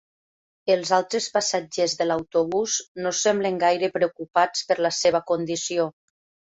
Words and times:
Els 0.75 0.91
altres 0.97 1.27
passatgers 1.35 1.93
de 2.01 2.09
l'autobús 2.09 2.79
no 3.07 3.15
semblen 3.21 3.63
gaire 3.67 3.93
preocupats 4.01 4.69
per 4.73 4.83
la 4.89 4.97
seva 5.05 5.27
condició. 5.33 5.93